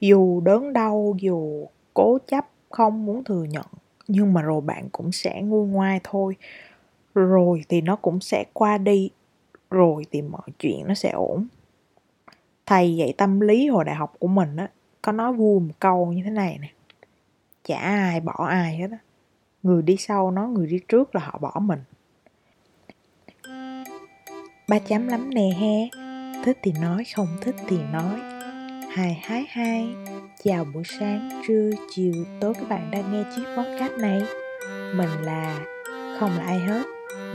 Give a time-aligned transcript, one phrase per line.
[0.00, 3.66] dù đớn đau, dù cố chấp, không muốn thừa nhận,
[4.08, 6.36] nhưng mà rồi bạn cũng sẽ nguôi ngoai thôi.
[7.14, 9.10] Rồi thì nó cũng sẽ qua đi,
[9.70, 11.46] rồi thì mọi chuyện nó sẽ ổn.
[12.66, 14.70] Thầy dạy tâm lý hồi đại học của mình á,
[15.02, 16.68] có nói vui một câu như thế này nè.
[17.64, 18.98] Chả ai bỏ ai hết á.
[19.62, 21.80] Người đi sau nói người đi trước là họ bỏ mình.
[24.68, 25.88] Ba chấm lắm nè he.
[26.44, 28.39] Thích thì nói, không thích thì nói
[28.90, 29.88] hai hai hai.
[30.44, 32.12] Chào buổi sáng, trưa, chiều.
[32.40, 34.22] Tối các bạn đang nghe chiếc podcast này.
[34.94, 35.58] Mình là,
[36.20, 36.82] không là ai hết.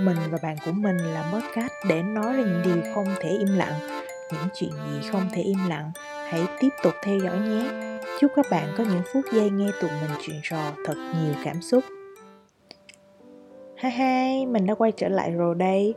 [0.01, 3.47] Mình và bạn của mình là podcast để nói ra những điều không thể im
[3.57, 3.73] lặng.
[4.31, 5.91] Những chuyện gì không thể im lặng,
[6.29, 7.65] hãy tiếp tục theo dõi nhé.
[8.19, 11.61] Chúc các bạn có những phút giây nghe tụi mình chuyện trò thật nhiều cảm
[11.61, 11.83] xúc.
[13.77, 15.93] Hai hai, mình đã quay trở lại rồi đây.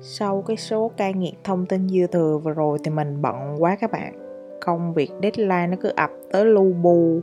[0.00, 3.76] Sau cái số cai nghiện thông tin dư thừa vừa rồi thì mình bận quá
[3.80, 4.23] các bạn
[4.64, 7.20] công việc deadline nó cứ ập tới lu bu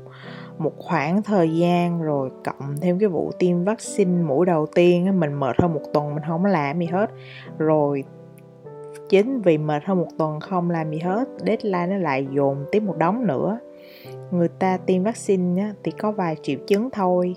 [0.57, 5.33] một khoảng thời gian, rồi cộng thêm cái vụ tiêm vaccine mũi đầu tiên mình
[5.33, 7.09] mệt hơn một tuần, mình không làm gì hết.
[7.57, 8.03] Rồi
[9.09, 12.79] chính vì mệt hơn một tuần không làm gì hết, deadline nó lại dồn tiếp
[12.79, 13.59] một đống nữa.
[14.31, 17.35] Người ta tiêm vaccine thì có vài triệu chứng thôi.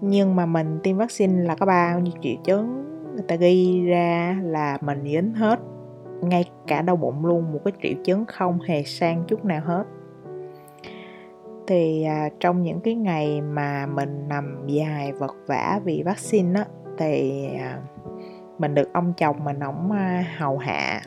[0.00, 4.38] Nhưng mà mình tiêm vaccine là có bao nhiêu triệu chứng, người ta ghi ra
[4.42, 5.60] là mình dính hết
[6.22, 9.84] ngay cả đau bụng luôn một cái triệu chứng không hề sang chút nào hết.
[11.66, 16.66] Thì à, trong những cái ngày mà mình nằm dài vật vả vì vaccine á
[16.98, 17.78] thì à,
[18.58, 21.00] mình được ông chồng mình ổng à, hầu hạ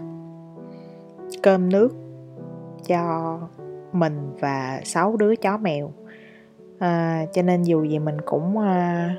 [1.44, 1.94] cơm nước
[2.88, 3.40] cho
[3.92, 5.92] mình và sáu đứa chó mèo.
[6.80, 9.16] À, cho nên dù gì mình cũng à,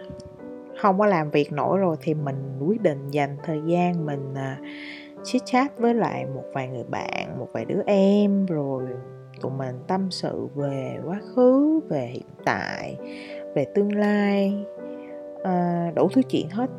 [0.81, 4.59] không có làm việc nổi rồi thì mình quyết định dành thời gian mình à,
[5.25, 8.83] chit chat với lại một vài người bạn một vài đứa em rồi
[9.41, 12.97] tụi mình tâm sự về quá khứ về hiện tại
[13.55, 14.64] về tương lai
[15.44, 16.70] à, đủ thứ chuyện hết.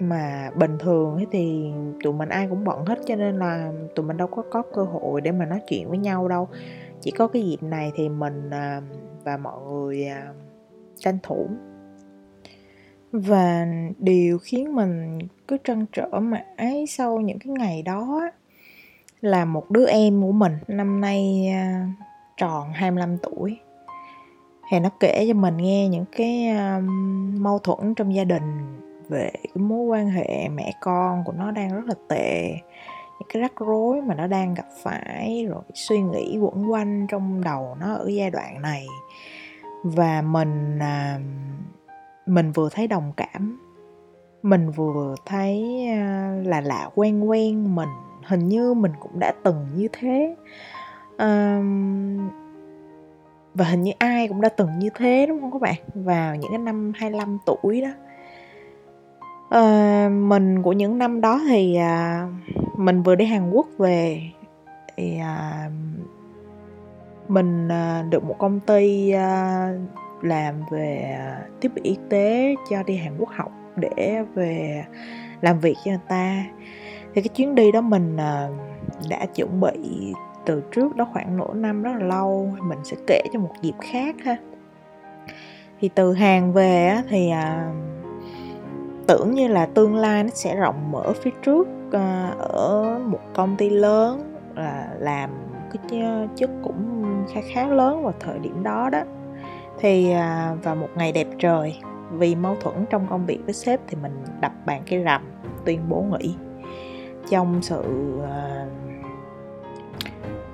[0.00, 1.72] Mà bình thường thì
[2.04, 4.82] tụi mình ai cũng bận hết cho nên là tụi mình đâu có có cơ
[4.82, 6.48] hội để mà nói chuyện với nhau đâu.
[7.00, 8.82] Chỉ có cái dịp này thì mình à,
[9.24, 10.32] và mọi người à,
[10.96, 11.48] tranh thủ
[13.18, 13.66] và
[13.98, 15.18] điều khiến mình
[15.48, 18.30] cứ trăn trở mãi sau những cái ngày đó
[19.20, 21.88] là một đứa em của mình năm nay à,
[22.36, 23.58] tròn 25 tuổi.
[24.70, 26.80] Thì nó kể cho mình nghe những cái à,
[27.38, 28.78] mâu thuẫn trong gia đình
[29.08, 32.50] về cái mối quan hệ mẹ con của nó đang rất là tệ,
[33.20, 37.44] những cái rắc rối mà nó đang gặp phải, rồi suy nghĩ quẩn quanh trong
[37.44, 38.86] đầu nó ở giai đoạn này.
[39.84, 41.18] Và mình à,
[42.26, 43.58] mình vừa thấy đồng cảm.
[44.42, 47.88] Mình vừa thấy à, là lạ quen quen mình.
[48.24, 50.36] Hình như mình cũng đã từng như thế.
[51.18, 52.28] Um,
[53.54, 55.74] và hình như ai cũng đã từng như thế đúng không các bạn?
[55.94, 57.90] Vào những cái năm 25 tuổi đó.
[59.46, 64.22] Uh, mình của những năm đó thì uh, mình vừa đi Hàn Quốc về
[64.96, 65.72] thì uh,
[67.28, 72.82] mình uh, được một công ty uh, làm về à, tiếp bị y tế cho
[72.82, 74.84] đi Hàn Quốc học để về
[75.40, 76.44] làm việc cho người ta.
[77.14, 78.48] Thì cái chuyến đi đó mình à,
[79.10, 80.12] đã chuẩn bị
[80.46, 83.74] từ trước đó khoảng nửa năm rất là lâu, mình sẽ kể cho một dịp
[83.80, 84.36] khác ha.
[85.80, 87.72] Thì từ Hàn về thì à,
[89.06, 91.68] tưởng như là tương lai nó sẽ rộng mở phía trước
[92.38, 95.30] ở một công ty lớn là làm
[95.72, 96.02] cái
[96.36, 99.02] chức cũng khá khá lớn vào thời điểm đó đó
[99.78, 101.76] thì à, vào một ngày đẹp trời
[102.12, 105.22] vì mâu thuẫn trong công việc với sếp thì mình đập bàn cái rầm
[105.64, 106.34] tuyên bố nghỉ.
[107.30, 107.82] Trong sự
[108.24, 108.66] à,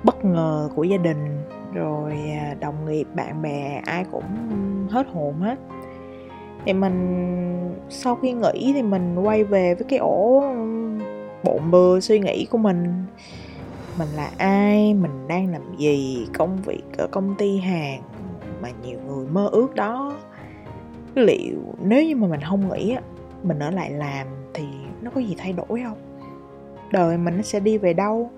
[0.03, 1.41] bất ngờ của gia đình
[1.73, 4.23] rồi à, đồng nghiệp bạn bè ai cũng
[4.89, 5.59] hết hồn hết.
[6.65, 10.43] Thì mình sau khi nghỉ thì mình quay về với cái ổ
[11.43, 13.05] bộn bừa suy nghĩ của mình.
[13.99, 18.01] Mình là ai mình đang làm gì công việc ở công ty hàng
[18.63, 20.17] mà nhiều người mơ ước đó.
[21.15, 23.01] Liệu nếu như mà mình không nghĩ á,
[23.43, 24.63] mình ở lại làm thì
[25.01, 25.97] nó có gì thay đổi không?
[26.91, 28.31] Đời mình nó sẽ đi về đâu?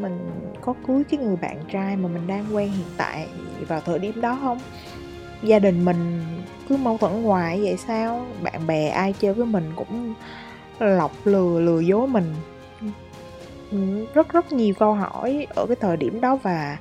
[0.00, 0.30] Mình
[0.60, 3.28] có cưới cái người bạn trai mà mình đang quen hiện tại
[3.68, 4.58] vào thời điểm đó không?
[5.42, 6.22] Gia đình mình
[6.68, 8.26] cứ mâu thuẫn hoài vậy sao?
[8.42, 10.14] Bạn bè ai chơi với mình cũng
[10.78, 12.34] lọc lừa lừa dối mình.
[14.14, 16.78] Rất rất nhiều câu hỏi ở cái thời điểm đó và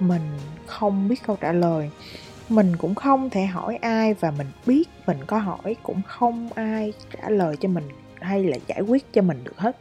[0.00, 0.22] mình
[0.66, 1.90] không biết câu trả lời
[2.50, 6.92] mình cũng không thể hỏi ai và mình biết mình có hỏi cũng không ai
[7.12, 7.84] trả lời cho mình
[8.20, 9.76] hay là giải quyết cho mình được hết.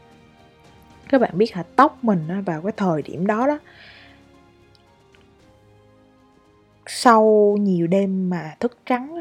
[1.10, 3.60] Các bạn biết hả tóc mình vào cái thời điểm đó đó
[6.86, 9.16] sau nhiều đêm mà thức trắng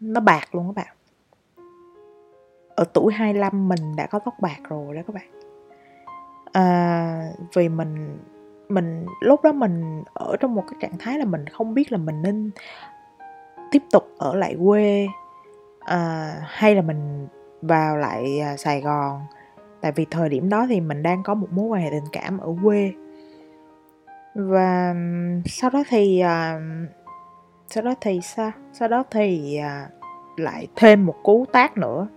[0.00, 0.96] nó bạc luôn các bạn.
[2.68, 5.30] Ở tuổi 25 mình đã có tóc bạc rồi đó các bạn.
[6.52, 8.18] À, vì mình
[8.68, 11.98] mình lúc đó mình ở trong một cái trạng thái là mình không biết là
[11.98, 12.50] mình nên
[13.70, 15.06] tiếp tục ở lại quê
[15.80, 17.28] à, hay là mình
[17.62, 19.20] vào lại à, Sài Gòn.
[19.80, 22.38] Tại vì thời điểm đó thì mình đang có một mối quan hệ tình cảm
[22.38, 22.92] ở quê.
[24.34, 24.94] Và
[25.46, 26.60] sau đó thì à,
[27.66, 28.50] sau đó thì sao?
[28.72, 29.88] Sau đó thì à,
[30.36, 32.08] lại thêm một cú tác nữa.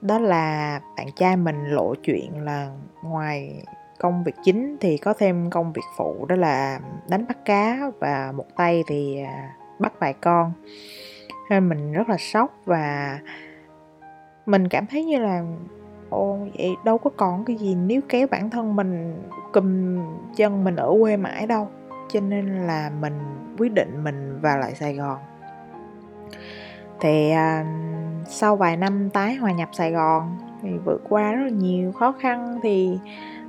[0.00, 2.70] Đó là bạn trai mình lộ chuyện là
[3.02, 3.64] ngoài
[4.00, 8.32] công việc chính thì có thêm công việc phụ đó là đánh bắt cá và
[8.36, 10.52] một tay thì à, bắt vài con.
[11.50, 13.18] Nên mình rất là sốc và
[14.46, 15.42] mình cảm thấy như là
[16.10, 19.98] ô vậy đâu có còn cái gì níu kéo bản thân mình cùm
[20.36, 21.68] chân mình ở quê mãi đâu.
[22.12, 23.18] Cho nên là mình
[23.58, 25.18] quyết định mình vào lại sài gòn.
[27.00, 27.66] Thì à,
[28.26, 32.14] sau vài năm tái hòa nhập sài gòn thì vượt qua rất là nhiều khó
[32.20, 32.98] khăn thì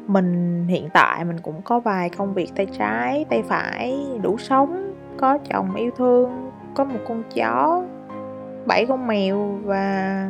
[0.08, 4.94] mình hiện tại mình cũng có vài công việc tay trái tay phải đủ sống
[5.18, 7.84] có chồng yêu thương có một con chó
[8.66, 10.28] bảy con mèo và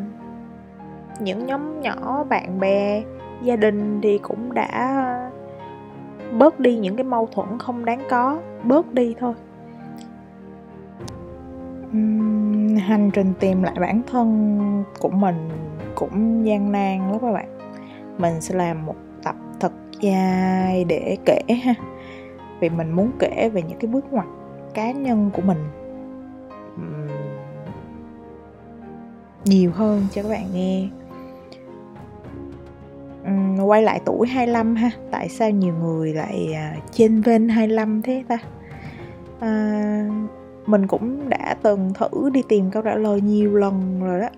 [1.20, 3.04] những nhóm nhỏ bạn bè
[3.42, 5.30] gia đình thì cũng đã
[6.38, 9.34] bớt đi những cái mâu thuẫn không đáng có bớt đi thôi.
[11.98, 15.50] Uhm, hành trình tìm lại bản thân của mình
[15.96, 17.58] cũng gian nan lắm các bạn.
[18.18, 18.96] Mình sẽ làm một
[20.02, 21.74] dài để kể ha.
[22.60, 24.26] Vì mình muốn kể về những cái bước ngoặt
[24.74, 25.58] cá nhân của mình.
[29.46, 30.88] Nhiều hơn cho các bạn nghe.
[33.66, 34.92] Quay lại tuổi 25 ha.
[35.12, 38.38] Tại sao nhiều người lại à, trên ven 25 thế ta?
[39.40, 40.10] À,
[40.66, 44.30] mình cũng đã từng thử đi tìm câu trả lời nhiều lần rồi đó.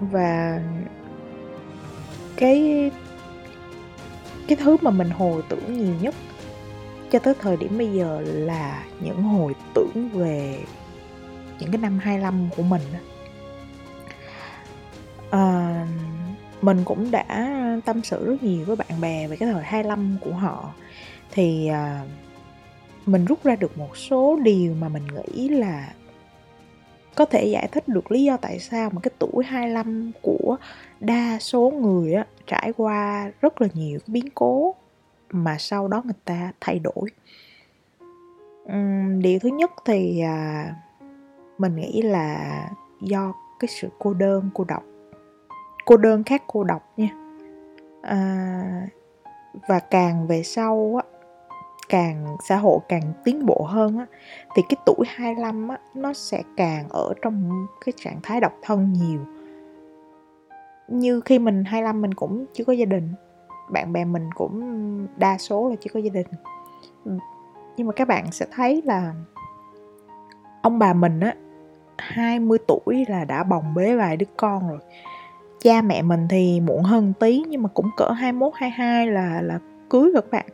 [0.00, 0.60] Và
[2.36, 2.90] cái
[4.48, 6.14] cái thứ mà mình hồi tưởng nhiều nhất
[7.10, 10.58] cho tới thời điểm bây giờ là những hồi tưởng về
[11.60, 12.82] những cái năm 25 của mình
[15.30, 15.86] à,
[16.62, 20.32] mình cũng đã tâm sự rất nhiều với bạn bè về cái thời 25 của
[20.32, 20.72] họ.
[21.30, 22.04] Thì à,
[23.06, 25.92] mình rút ra được một số điều mà mình nghĩ là
[27.16, 30.56] có thể giải thích được lý do tại sao mà cái tuổi 25 của
[31.00, 34.74] đa số người á, trải qua rất là nhiều biến cố
[35.30, 37.10] mà sau đó người ta thay đổi.
[38.72, 40.74] Uhm, điều thứ nhất thì à,
[41.58, 42.70] mình nghĩ là
[43.00, 44.82] do cái sự cô đơn cô độc
[45.86, 47.08] cô đơn khác cô độc nha.
[48.02, 48.88] À,
[49.68, 51.15] và càng về sau á
[51.88, 54.06] càng, xã hội càng tiến bộ hơn á,
[54.54, 58.92] thì cái tuổi 25 á, nó sẽ càng ở trong cái trạng thái độc thân
[58.92, 59.20] nhiều.
[60.88, 63.12] Như khi mình 25 mình cũng chưa có gia đình,
[63.70, 66.26] bạn bè mình cũng đa số là chưa có gia đình.
[67.76, 69.14] Nhưng mà các bạn sẽ thấy là
[70.62, 71.34] ông bà mình á
[71.98, 74.78] 20 tuổi là đã bồng bế vài đứa con rồi.
[75.60, 79.58] Cha mẹ mình thì muộn hơn tí nhưng mà cũng cỡ 21 22 là là
[79.90, 80.46] cưới rồi các bạn.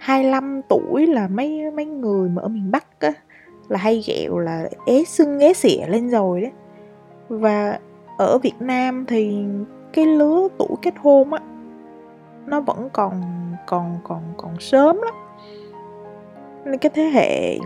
[0.00, 3.12] 25 tuổi là mấy mấy người mà ở miền Bắc á,
[3.68, 6.52] là hay ghẹo là é sưng é xỉa lên rồi đấy.
[7.28, 7.78] Và
[8.18, 9.44] ở Việt Nam thì
[9.92, 11.40] cái lứa tuổi kết hôn á,
[12.46, 13.22] nó vẫn còn
[13.66, 15.14] còn còn còn sớm lắm.
[16.64, 17.58] Nên cái thế hệ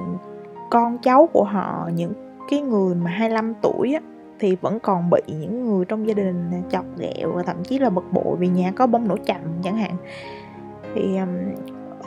[0.70, 2.12] con cháu của họ, những
[2.50, 4.00] cái người mà 25 tuổi á,
[4.38, 7.90] thì vẫn còn bị những người trong gia đình chọc ghẹo và thậm chí là
[7.90, 9.96] bực bội vì nhà có bông nổ chậm chẳng hạn.
[10.94, 11.18] Thì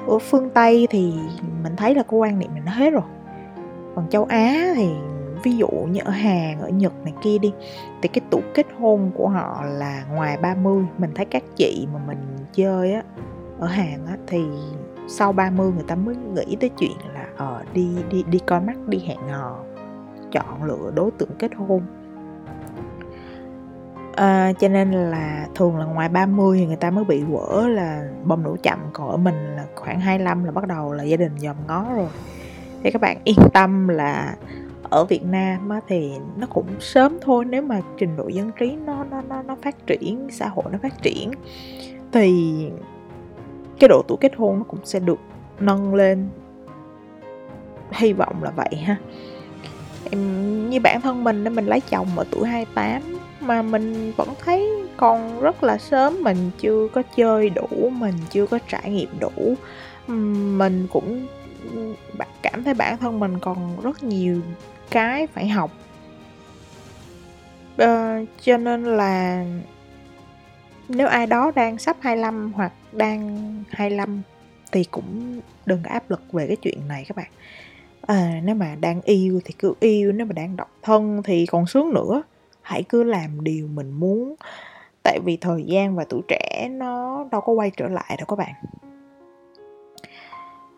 [0.07, 1.13] ở phương tây thì
[1.63, 3.03] mình thấy là cái quan niệm này nó hết rồi.
[3.95, 4.89] Còn châu á thì
[5.43, 7.53] ví dụ như ở Hàn, ở Nhật này kia đi
[8.01, 11.99] Thì cái tuổi kết hôn của họ là ngoài 30 Mình thấy các chị mà
[12.07, 12.17] mình
[12.53, 13.03] chơi á
[13.59, 14.45] Ở Hàn á thì
[15.07, 18.87] sau 30 người ta mới nghĩ tới chuyện là ờ, đi đi đi coi mắt
[18.87, 19.59] đi hẹn hò
[20.31, 21.81] chọn lựa đối tượng kết hôn
[24.17, 28.09] à, cho nên là thường là ngoài 30 thì người ta mới bị vỡ là
[28.23, 31.31] bông nổ chậm còn ở mình là khoảng 25 là bắt đầu là gia đình
[31.37, 32.07] dòm ngó rồi.
[32.83, 34.35] Thì các bạn yên tâm là
[34.83, 38.75] ở Việt Nam á, thì nó cũng sớm thôi nếu mà trình độ dân trí
[38.85, 41.31] nó nó nó nó phát triển xã hội nó phát triển
[42.11, 42.55] thì
[43.79, 45.19] cái độ tuổi kết hôn nó cũng sẽ được
[45.59, 46.29] nâng lên.
[47.91, 48.95] Hy vọng là vậy ha.
[50.11, 53.16] Em, như bản thân mình mình lấy chồng ở tuổi 28
[53.47, 58.47] mà mình vẫn thấy còn rất là sớm mình chưa có chơi đủ mình chưa
[58.47, 59.55] có trải nghiệm đủ.
[60.57, 61.27] Mình cũng
[62.41, 64.41] cảm thấy bản thân mình còn rất nhiều
[64.91, 65.71] cái phải học.
[67.77, 69.45] À, cho nên là
[70.89, 74.21] nếu ai đó đang sắp 25 hoặc đang 25
[74.71, 77.31] thì cũng đừng có áp lực về cái chuyện này các bạn.
[78.01, 81.67] À, nếu mà đang yêu thì cứ yêu nếu mà đang độc thân thì còn
[81.67, 82.21] sướng nữa
[82.67, 84.35] hãy cứ làm điều mình muốn.
[85.03, 88.35] Tại vì thời gian và tuổi trẻ nó đâu có quay trở lại đâu các
[88.35, 88.53] bạn.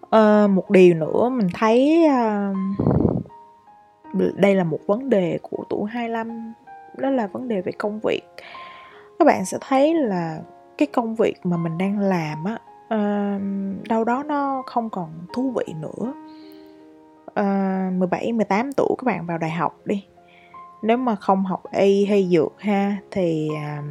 [0.09, 2.53] À, một điều nữa mình thấy à,
[4.35, 6.53] đây là một vấn đề của tuổi 25
[6.97, 8.21] đó là vấn đề về công việc.
[9.19, 10.39] Các bạn sẽ thấy là
[10.77, 12.57] cái công việc mà mình đang làm á
[12.95, 13.41] uh,
[13.89, 16.13] đâu đó nó không còn thú vị nữa.
[17.39, 20.05] Uh, 17 18 tuổi các bạn vào đại học đi
[20.81, 23.83] nếu mà không học y hay dược ha thì à,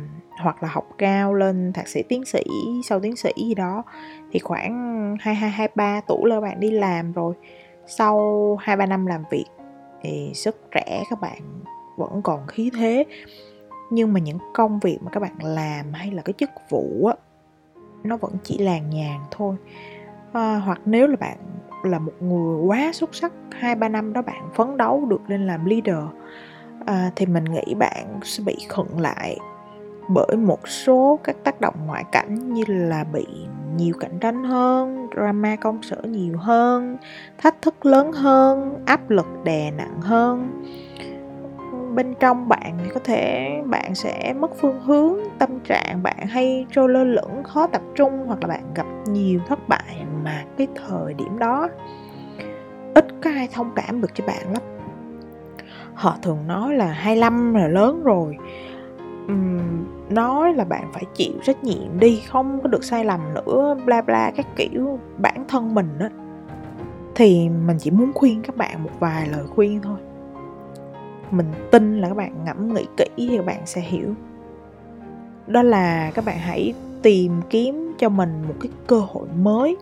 [0.43, 2.43] hoặc là học cao lên thạc sĩ tiến sĩ
[2.85, 3.83] sau tiến sĩ gì đó
[4.33, 7.35] thì khoảng 22 23 tuổi là bạn đi làm rồi.
[7.87, 9.45] Sau 2 3 năm làm việc
[10.03, 11.43] thì sức trẻ các bạn
[11.97, 13.05] vẫn còn khí thế.
[13.91, 17.15] Nhưng mà những công việc mà các bạn làm hay là cái chức vụ á
[18.05, 19.57] nó vẫn chỉ làng nhàn thôi.
[20.33, 21.39] À, hoặc nếu là bạn
[21.85, 25.47] là một người quá xuất sắc hai ba năm đó bạn phấn đấu được lên
[25.47, 26.05] làm leader
[26.87, 29.39] à, thì mình nghĩ bạn sẽ bị khựng lại
[30.09, 33.27] bởi một số các tác động ngoại cảnh như là bị
[33.77, 36.97] nhiều cạnh tranh hơn drama công sở nhiều hơn
[37.39, 40.65] thách thức lớn hơn áp lực đè nặng hơn.
[41.95, 46.67] Bên trong bạn thì có thể bạn sẽ mất phương hướng tâm trạng bạn hay
[46.71, 50.67] trôi lơ lửng khó tập trung hoặc là bạn gặp nhiều thất bại mà cái
[50.89, 51.69] thời điểm đó
[52.95, 54.78] ít có ai thông cảm được cho bạn lắm
[55.99, 58.37] họ thường nói là 25 là lớn rồi.
[59.33, 63.77] Uhm, nói là bạn phải chịu trách nhiệm đi không có được sai lầm nữa
[63.87, 66.11] bla bla các kiểu bản thân mình á.
[67.15, 69.99] Thì mình chỉ muốn khuyên các bạn một vài lời khuyên thôi.
[71.31, 74.15] Mình tin là các bạn ngẫm nghĩ kỹ thì các bạn sẽ hiểu.
[75.47, 79.77] Đó là các bạn hãy tìm kiếm cho mình một cái cơ hội mới.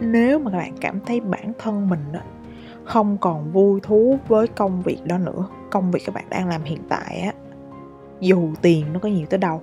[0.00, 2.20] Nếu mà các bạn cảm thấy bản thân mình đó,
[2.90, 5.46] không còn vui thú với công việc đó nữa.
[5.70, 7.32] Công việc các bạn đang làm hiện tại á
[8.20, 9.62] dù tiền nó có nhiều tới đâu.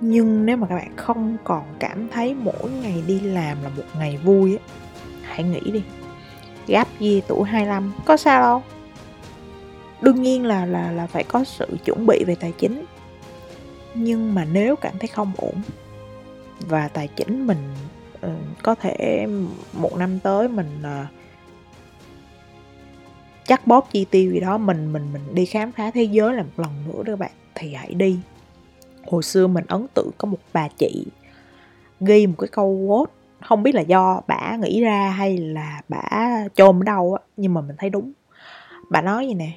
[0.00, 3.82] Nhưng nếu mà các bạn không còn cảm thấy mỗi ngày đi làm là một
[3.98, 4.64] ngày vui á
[5.22, 5.82] hãy nghĩ đi.
[6.66, 8.62] Gap gì tuổi 25 có sao đâu.
[10.00, 12.84] Đương nhiên là là là phải có sự chuẩn bị về tài chính.
[13.94, 15.54] Nhưng mà nếu cảm thấy không ổn
[16.60, 17.74] và tài chính mình
[18.26, 18.32] uh,
[18.62, 19.26] có thể
[19.72, 21.23] một năm tới mình uh,
[23.44, 26.42] chắc bóp chi tiêu gì đó, mình mình mình đi khám phá thế giới là
[26.42, 27.30] một lần nữa đó các bạn.
[27.54, 28.18] Thì hãy đi.
[29.06, 31.06] Hồi xưa mình ấn tượng có một bà chị
[32.00, 36.30] ghi một cái câu quote, không biết là do bả nghĩ ra hay là bả
[36.54, 38.12] chôn ở đâu á, nhưng mà mình thấy đúng.
[38.90, 39.50] Bà nói gì nè?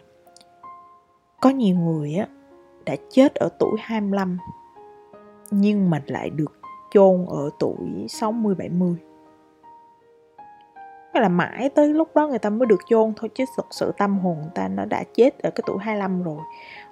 [1.41, 2.27] Có nhiều người á
[2.85, 4.37] đã chết ở tuổi 25
[5.51, 6.59] nhưng mình lại được
[6.93, 7.75] chôn ở tuổi
[8.09, 8.95] 60 70.
[11.19, 14.19] Là mãi tới lúc đó người ta mới được chôn thôi chứ thực sự tâm
[14.19, 16.39] hồn người ta nó đã chết ở cái tuổi 25 rồi.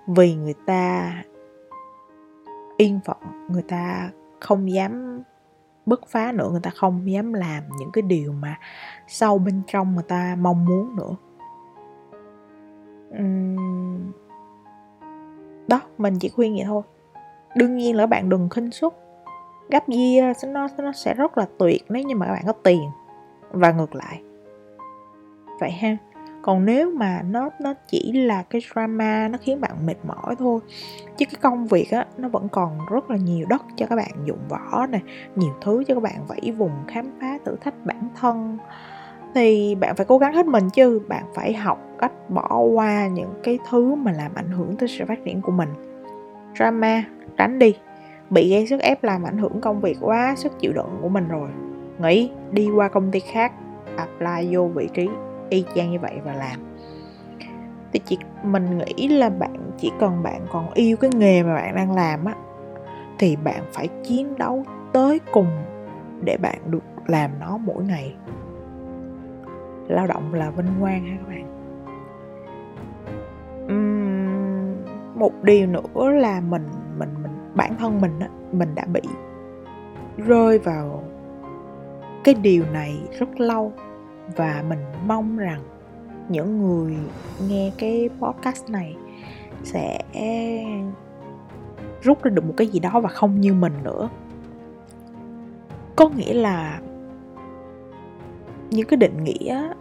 [0.08, 1.12] Vì người ta
[2.78, 3.18] yên phận,
[3.50, 5.24] người ta không dám
[5.86, 8.60] bứt phá nữa, người ta không dám làm những cái điều mà
[9.08, 11.16] sâu bên trong người ta mong muốn nữa.
[13.20, 14.12] Uhm
[15.68, 16.82] đó mình chỉ khuyên vậy thôi
[17.56, 18.94] đương nhiên là bạn đừng khinh suất
[19.70, 22.90] gấp year nó nó sẽ rất là tuyệt nếu như mà các bạn có tiền
[23.56, 24.22] và ngược lại.
[25.60, 25.98] Vậy ha,
[26.42, 30.60] còn nếu mà nó nó chỉ là cái drama, nó khiến bạn mệt mỏi thôi,
[31.18, 34.12] chứ cái công việc á, nó vẫn còn rất là nhiều đất cho các bạn
[34.26, 35.00] dụng võ nè,
[35.36, 38.58] nhiều thứ cho các bạn vẫy vùng khám phá thử thách bản thân,
[39.36, 41.02] thì bạn phải cố gắng hết mình chứ.
[41.08, 45.06] Bạn phải học cách bỏ qua những cái thứ mà làm ảnh hưởng tới sự
[45.08, 45.70] phát triển của mình.
[46.56, 47.04] Drama,
[47.38, 47.76] tránh đi.
[48.30, 51.28] Bị gây sức ép làm ảnh hưởng công việc quá, sức chịu đựng của mình
[51.28, 51.50] rồi
[52.00, 53.52] nghĩ đi qua công ty khác
[53.98, 55.10] apply vô vị trí
[55.50, 56.60] y chang như vậy và làm.
[57.94, 61.76] Thì chỉ mình nghĩ là bạn chỉ cần bạn còn yêu cái nghề mà bạn
[61.76, 62.36] đang làm á
[63.20, 65.48] thì bạn phải chiến đấu tới cùng
[66.24, 68.16] để bạn được làm nó mỗi ngày.
[69.88, 71.46] Lao động là vinh quang ha các bạn.
[73.66, 76.66] Uhm, một điều nữa là mình
[76.98, 79.02] mình mình bản thân mình á mình đã bị
[80.18, 81.04] rơi vào
[82.26, 83.74] cái điều này rất lâu
[84.36, 85.62] và mình mong rằng
[86.30, 86.98] những người
[87.48, 88.96] nghe cái podcast này
[89.64, 90.00] sẽ
[92.02, 94.10] rút ra được một cái gì đó và không như mình nữa.
[95.96, 96.80] Có nghĩa là
[98.70, 99.74] những cái định nghĩa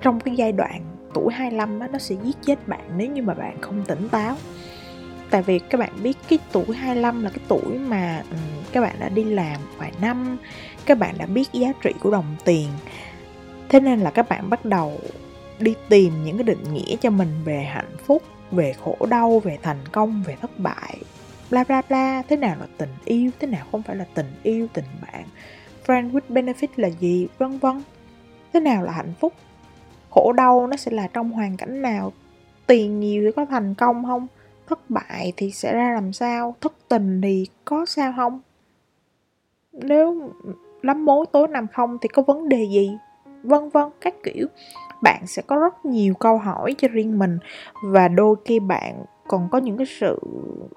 [0.00, 0.82] trong cái giai đoạn
[1.14, 4.36] tuổi 25 á, nó sẽ giết chết bạn nếu như mà bạn không tỉnh táo
[5.30, 8.38] tại vì các bạn biết cái tuổi 25 là cái tuổi mà um,
[8.72, 10.38] các bạn đã đi làm vài năm
[10.88, 12.68] các bạn đã biết giá trị của đồng tiền.
[13.68, 15.00] Thế nên là các bạn bắt đầu
[15.58, 19.58] đi tìm những cái định nghĩa cho mình về hạnh phúc về khổ đau về
[19.62, 20.98] thành công về thất bại
[21.50, 22.22] bla bla bla.
[22.28, 25.24] Thế nào là tình yêu thế nào không phải là tình yêu tình bạn
[25.86, 27.82] friend with benefit là gì vân vân.
[28.52, 29.32] Thế nào là hạnh phúc?
[30.10, 32.12] Khổ đau nó sẽ là trong hoàn cảnh nào?
[32.66, 34.26] Tiền nhiều thì có thành công không?
[34.68, 36.54] Thất bại thì sẽ ra làm sao?
[36.60, 38.40] Thất tình thì có sao không?
[39.72, 40.32] Nếu
[40.82, 42.96] lắm mối tối nằm không thì có vấn đề gì?
[43.42, 44.46] Vân vân, các kiểu.
[45.02, 47.38] Bạn sẽ có rất nhiều câu hỏi cho riêng mình
[47.84, 50.20] và đôi khi bạn còn có những cái sự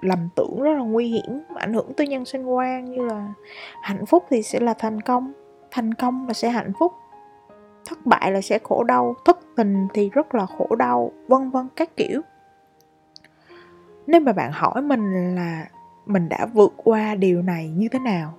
[0.00, 3.32] lầm tưởng rất là nguy hiểm, ảnh hưởng tới nhân sinh quan như là
[3.82, 5.32] hạnh phúc thì sẽ là thành công
[5.72, 6.92] thành công là sẽ hạnh phúc,
[7.84, 11.68] thất bại là sẽ khổ đau, thất tình thì rất là khổ đau, vân vân,
[11.76, 12.20] các kiểu
[14.06, 15.66] nếu mà bạn hỏi mình là
[16.06, 18.34] mình đã vượt qua điều này như thế nào,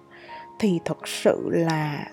[0.60, 2.06] thì thật sự là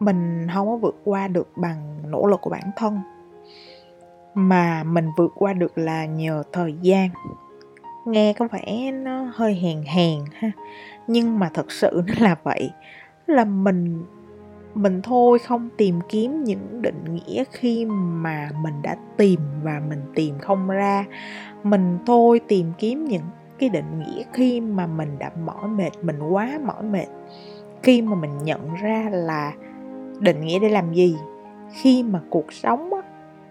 [0.00, 3.00] mình không có vượt qua được bằng nỗ lực của bản thân.
[4.34, 7.08] Mà mình vượt qua được là nhờ thời gian.
[8.06, 10.50] Nghe có vẻ nó hơi hèn hèn ha,
[11.06, 12.70] nhưng mà thật sự nó là vậy.
[13.26, 14.04] Là mình
[14.74, 20.00] mình thôi, không tìm kiếm những định nghĩa khi mà mình đã tìm và mình
[20.14, 21.04] tìm không ra.
[21.62, 23.22] Mình thôi tìm kiếm những
[23.58, 27.06] cái định nghĩa khi mà mình đã mỏi mệt, mình quá mỏi mệt.
[27.82, 29.52] Khi mà mình nhận ra là
[30.20, 31.16] định nghĩa để làm gì?
[31.72, 32.90] Khi mà cuộc sống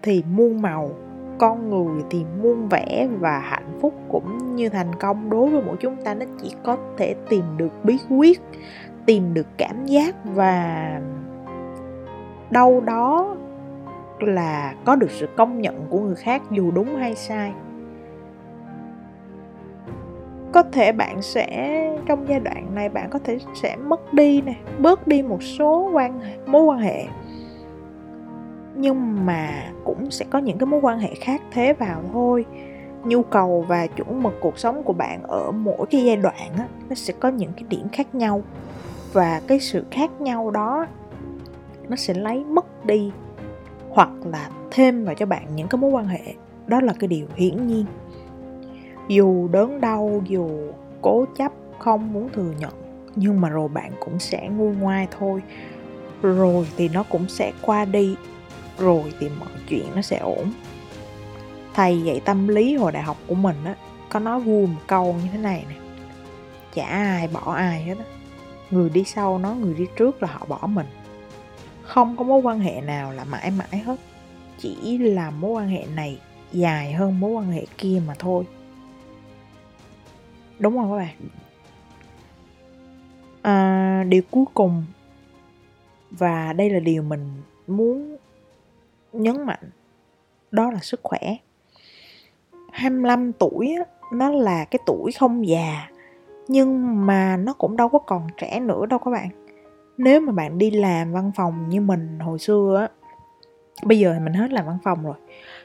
[0.02, 0.90] thì muôn màu,
[1.38, 5.76] con người thì muôn vẻ và hạnh phúc cũng như thành công đối với mỗi
[5.80, 8.40] chúng ta, nó chỉ có thể tìm được bí quyết
[9.06, 11.00] tìm được cảm giác và
[12.50, 13.36] đâu đó
[14.18, 17.52] là có được sự công nhận của người khác dù đúng hay sai.
[20.52, 24.54] Có thể bạn sẽ trong giai đoạn này bạn có thể sẽ mất đi nè
[24.78, 27.04] bớt đi một số quan mối quan hệ.
[28.74, 29.50] Nhưng mà
[29.84, 32.44] cũng sẽ có những cái mối quan hệ khác thế vào thôi.
[33.04, 36.68] Nhu cầu và chuẩn mực cuộc sống của bạn ở mỗi cái giai đoạn á,
[36.88, 38.42] nó sẽ có những cái điểm khác nhau
[39.14, 40.86] và cái sự khác nhau đó,
[41.88, 43.10] nó sẽ lấy mất đi
[43.90, 46.34] hoặc là thêm vào cho bạn những cái mối quan hệ.
[46.66, 47.84] Đó là cái điều hiển nhiên.
[49.08, 50.50] Dù đớn đau, dù
[51.02, 52.72] cố chấp, không muốn thừa nhận,
[53.16, 55.42] nhưng mà rồi bạn cũng sẽ nguôi ngoai thôi.
[56.22, 58.16] Rồi thì nó cũng sẽ qua đi,
[58.78, 60.52] rồi thì mọi chuyện nó sẽ ổn.
[61.74, 63.74] Thầy dạy tâm lý hồi đại học của mình á,
[64.08, 65.74] có nói vui một câu như thế này nè,
[66.74, 68.04] chả ai bỏ ai hết á
[68.70, 70.86] người đi sau nói người đi trước là họ bỏ mình.
[71.82, 73.96] Không có mối quan hệ nào là mãi mãi hết.
[74.58, 76.20] Chỉ là mối quan hệ này
[76.52, 78.44] dài hơn mối quan hệ kia mà thôi.
[80.58, 81.14] Đúng không các bạn.
[83.42, 84.84] À, điều cuối cùng
[86.10, 87.30] và đây là điều mình
[87.66, 88.16] muốn
[89.12, 89.70] nhấn mạnh
[90.50, 91.36] đó là sức khỏe.
[92.72, 93.74] 25 tuổi
[94.12, 95.88] nó là cái tuổi không già
[96.48, 99.28] nhưng mà nó cũng đâu có còn trẻ nữa đâu các bạn.
[99.98, 102.88] Nếu mà bạn đi làm văn phòng như mình hồi xưa á,
[103.84, 105.14] bây giờ mình hết làm văn phòng rồi,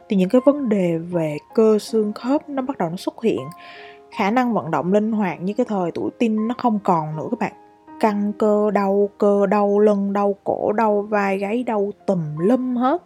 [0.10, 3.42] thì những cái vấn đề về cơ xương khớp nó bắt đầu nó xuất hiện.
[4.12, 7.28] Khả năng vận động linh hoạt như cái thời tuổi tin nó không còn nữa
[7.32, 7.54] các bạn.
[8.00, 13.04] Căng cơ đau cơ đau, lưng đau, cổ đau, vai gáy đau, tùm lum hết.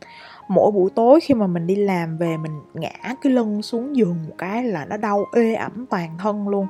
[0.47, 4.15] Mỗi buổi tối khi mà mình đi làm về mình ngã cái lưng xuống giường
[4.29, 6.67] một cái là nó đau ê ẩm toàn thân luôn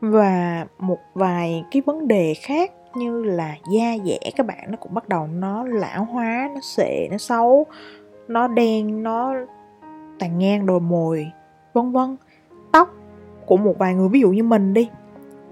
[0.00, 4.94] và một vài cái vấn đề khác như là da dẻ các bạn, nó cũng
[4.94, 7.66] bắt đầu nó lão hóa, nó sệ nó xấu,
[8.28, 9.34] nó đen, nó
[10.18, 11.30] tàn ngang đồi mồi,
[11.72, 12.16] vân vân.
[12.72, 12.88] Tóc
[13.46, 14.90] của một vài người, ví dụ như mình đi,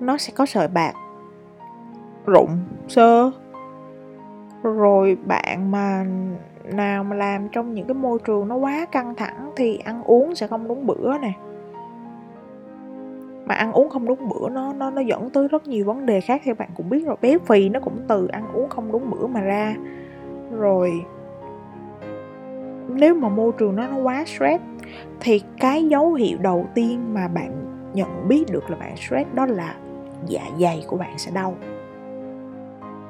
[0.01, 0.93] nó sẽ có sợi bạc
[2.27, 2.59] rụng
[2.89, 3.31] sơ.
[4.63, 6.07] Rồi bạn mà
[6.65, 10.35] nào mà làm trong những cái môi trường nó quá căng thẳng thì ăn uống
[10.35, 11.33] sẽ không đúng bữa nè
[13.49, 16.21] mà ăn uống không đúng bữa, nó nó nó dẫn tới rất nhiều vấn đề
[16.21, 17.17] khác theo bạn cũng biết rồi.
[17.23, 19.77] Béo phì nó cũng từ ăn uống không đúng bữa mà ra.
[20.51, 21.05] Rồi,
[22.89, 24.65] nếu mà môi trường nó nó quá stress
[25.21, 27.51] thì cái dấu hiệu đầu tiên mà bạn
[27.95, 29.75] nhận biết được là bạn stress đó là
[30.27, 31.55] dạ dày của bạn sẽ đau.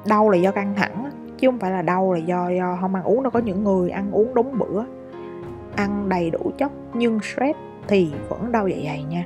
[0.07, 3.03] Đau là do căng thẳng, chứ không phải là đau là do do không ăn
[3.03, 3.23] uống.
[3.23, 4.83] Đâu có những người ăn uống đúng bữa,
[5.75, 9.25] ăn đầy đủ chất nhưng stress thì vẫn đau dạ dày nha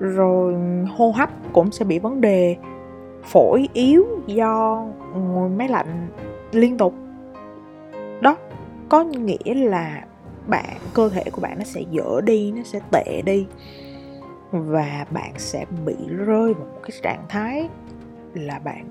[0.00, 0.54] rồi
[0.96, 2.56] hô hấp cũng sẽ bị vấn đề
[3.24, 6.08] phổi yếu do ngồi máy lạnh
[6.52, 6.94] liên tục.
[8.20, 8.36] Đó,
[8.88, 10.04] có nghĩa là
[10.46, 13.46] bạn, cơ thể của bạn nó sẽ dở đi, nó sẽ tệ đi
[14.50, 17.68] và bạn sẽ bị rơi vào một cái trạng thái
[18.34, 18.84] là bạn,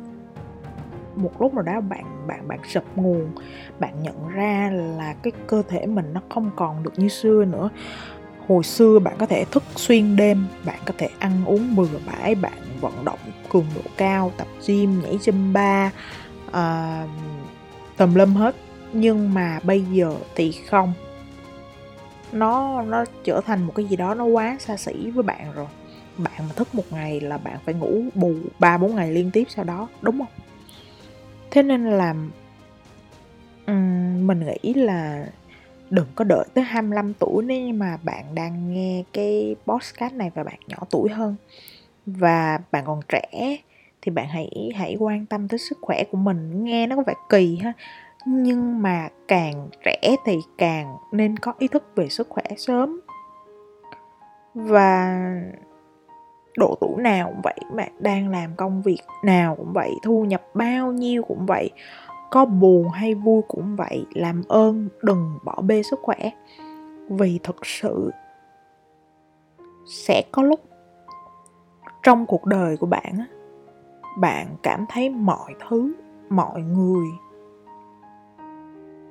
[1.15, 3.31] một lúc nào đó bạn bạn bạn sập nguồn,
[3.79, 7.69] bạn nhận ra là cái cơ thể mình nó không còn được như xưa nữa
[8.49, 12.35] hồi xưa bạn có thể thức xuyên đêm bạn có thể ăn uống bừa bãi
[12.35, 15.89] bạn vận động cường độ cao tập gym nhảy zumba
[16.47, 17.09] uh,
[17.97, 18.55] tùm lum hết.
[18.93, 20.93] Nhưng mà bây giờ thì không.
[22.31, 25.67] Nó nó trở thành một cái gì đó nó quá xa xỉ với bạn rồi.
[26.17, 29.43] Bạn mà thức một ngày là bạn phải ngủ bù ba bốn ngày liên tiếp
[29.49, 30.45] sau đó đúng không?
[31.51, 32.15] Thế nên là
[33.67, 35.27] um, mình nghĩ là
[35.89, 40.31] đừng có đợi tới 25 tuổi nếu như mà bạn đang nghe cái podcast này
[40.35, 41.35] và bạn nhỏ tuổi hơn.
[42.05, 43.57] Và bạn còn trẻ
[44.01, 46.63] thì bạn hãy hãy quan tâm tới sức khỏe của mình.
[46.63, 47.73] Nghe nó có vẻ kỳ ha.
[48.25, 52.99] Nhưng mà càng trẻ thì càng nên có ý thức về sức khỏe sớm.
[54.53, 55.19] Và
[56.57, 60.41] độ tuổi nào cũng vậy, bạn đang làm công việc nào cũng vậy, thu nhập
[60.53, 61.71] bao nhiêu cũng vậy
[62.31, 66.31] có buồn hay vui cũng vậy, làm ơn đừng bỏ bê sức khỏe.
[67.09, 68.11] Vì thực sự
[69.85, 70.59] sẽ có lúc
[72.03, 73.25] trong cuộc đời của bạn
[74.17, 75.93] bạn cảm thấy mọi thứ,
[76.29, 77.07] mọi người,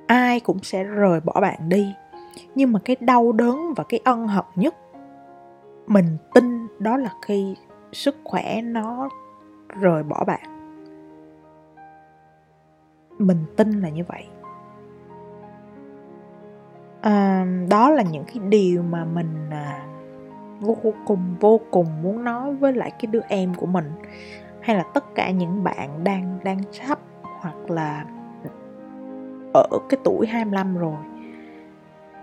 [0.07, 1.93] ai cũng sẽ rời bỏ bạn đi.
[2.55, 4.75] Nhưng mà cái đau đớn và cái ân hận nhất,
[5.87, 7.55] mình tin đó là khi
[7.91, 9.09] sức khỏe nó
[9.81, 10.58] rời bỏ bạn
[13.19, 14.27] mình tin là như vậy.
[17.01, 19.85] À, đó là những cái điều mà mình à,
[20.59, 23.91] vô cùng vô cùng muốn nói với lại cái đứa em của mình.
[24.61, 26.99] Hay là tất cả những bạn đang đang sắp
[27.41, 28.05] hoặc là
[29.53, 30.97] ở cái tuổi 25 rồi.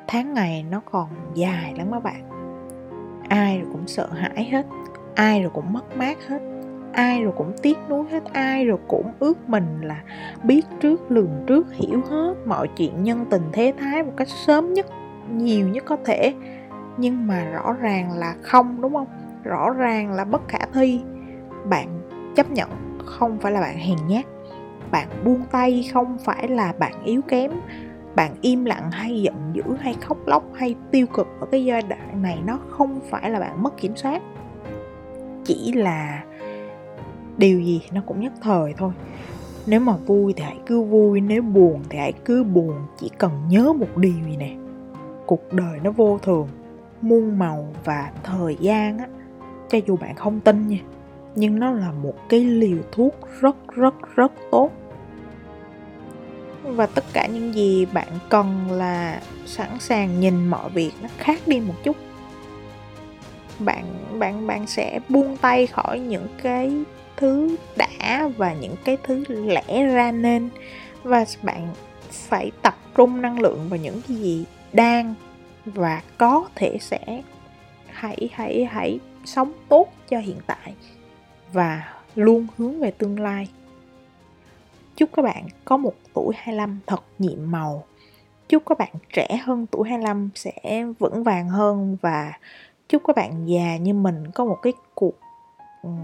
[0.07, 2.29] Tháng ngày nó còn dài lắm các bạn.
[3.29, 4.67] Ai rồi cũng sợ hãi hết
[5.17, 6.56] ai rồi cũng mất mát hết
[6.97, 10.03] ai rồi cũng tiếc nuối hết ai rồi cũng ước mình là
[10.43, 14.75] biết trước, lường trước, hiểu hết mọi chuyện nhân tình thế thái một cách sớm
[14.75, 14.87] nhất,
[15.33, 16.35] nhiều nhất có thể.
[16.97, 19.07] Nhưng mà rõ ràng là không, đúng không?
[19.45, 21.01] Rõ ràng là bất khả thi.
[21.71, 21.89] Bạn
[22.37, 24.25] chấp nhận không phải là bạn hèn nhát.
[24.91, 27.51] Bạn buông tay không phải là bạn yếu kém.
[28.15, 31.83] Bạn im lặng hay giận dữ hay khóc lóc hay tiêu cực ở cái giai
[31.83, 34.23] đoạn này, nó không phải là bạn mất kiểm soát.
[35.45, 36.25] Chỉ là
[37.39, 38.93] điều gì nó cũng nhất thời thôi.
[39.67, 42.75] Nếu mà vui thì hãy cứ vui, nếu buồn thì hãy cứ buồn.
[43.01, 44.57] Chỉ cần nhớ một điều gì nè,
[45.27, 46.49] cuộc đời nó vô thường,
[47.03, 49.07] muôn màu và thời gian á,
[49.69, 50.79] cho dù bạn không tin nha,
[51.35, 54.71] nhưng nó là một cái liều thuốc rất rất rất tốt.
[56.63, 61.41] Và tất cả những gì bạn cần là sẵn sàng nhìn mọi việc nó khác
[61.47, 61.97] đi một chút.
[63.59, 63.85] Bạn
[64.19, 66.73] bạn bạn sẽ buông tay khỏi những cái
[67.17, 70.49] thứ đã và những cái thứ lẽ ra nên
[71.03, 71.69] và bạn
[72.11, 75.15] phải tập trung năng lượng vào những cái gì đang
[75.65, 77.23] và có thể sẽ
[77.87, 80.75] hãy hãy hãy sống tốt cho hiện tại
[81.53, 83.49] và luôn hướng về tương lai.
[84.97, 87.85] Chúc các bạn có một tuổi 25 thật nhiệm màu.
[88.49, 92.33] Chúc các bạn trẻ hơn tuổi 25 sẽ vững vàng hơn và
[92.89, 95.15] chúc các bạn già như mình có một cái cuộc
[95.83, 95.99] um,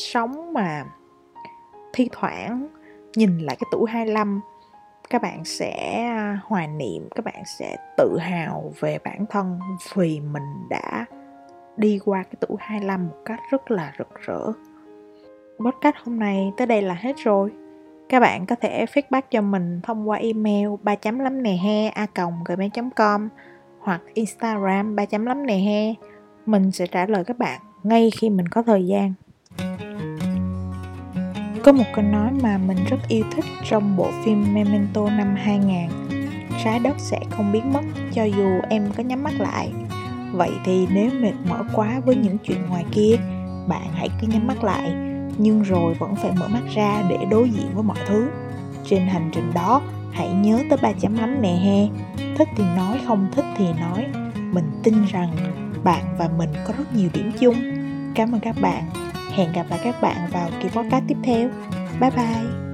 [0.00, 0.84] sống mà
[1.92, 2.68] thi thoảng
[3.16, 4.40] nhìn lại cái tuổi 25
[5.10, 9.58] các bạn sẽ à, hoài niệm, các bạn sẽ tự hào về bản thân
[9.94, 11.04] vì mình đã
[11.76, 14.52] đi qua cái tuổi 25 một cách rất là rực rỡ.
[15.58, 17.50] Podcast hôm nay tới đây là hết rồi.
[18.08, 21.88] Các bạn có thể feedback cho mình thông qua email ba chấm lắm nè he
[21.88, 22.06] a
[22.44, 23.28] gmail com
[23.78, 25.94] hoặc instagram ba chấm lắm nè he.
[26.46, 29.14] Mình sẽ trả lời các bạn ngay khi mình có thời gian
[31.64, 35.88] có một câu nói mà mình rất yêu thích trong bộ phim Memento năm 2000
[36.64, 37.80] Trái đất sẽ không biến mất
[38.12, 39.72] cho dù em có nhắm mắt lại.
[40.32, 43.16] Vậy thì nếu mệt mỏi quá với những chuyện ngoài kia
[43.68, 44.92] Bạn hãy cứ nhắm mắt lại
[45.38, 48.28] Nhưng rồi vẫn phải mở mắt ra để đối diện với mọi thứ.
[48.84, 51.88] Trên hành trình đó hãy nhớ tới ba chấm lắm nè he.
[52.38, 54.06] Thích thì nói, không thích thì nói.
[54.52, 55.30] Mình tin rằng
[55.84, 57.54] bạn và mình có rất nhiều điểm chung.
[58.14, 59.09] Cảm ơn các bạn.
[59.40, 61.48] Hẹn gặp lại các bạn vào kỳ podcast tiếp theo.
[62.00, 62.69] Bye bye!